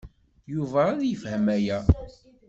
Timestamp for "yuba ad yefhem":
0.53-1.45